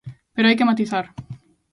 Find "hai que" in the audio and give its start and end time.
0.47-0.69